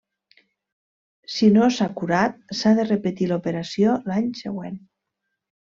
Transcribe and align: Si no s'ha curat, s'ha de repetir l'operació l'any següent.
Si 1.33 1.49
no 1.57 1.67
s'ha 1.75 1.87
curat, 2.01 2.41
s'ha 2.61 2.73
de 2.81 2.87
repetir 2.95 3.31
l'operació 3.33 3.95
l'any 4.11 4.29
següent. 4.45 4.85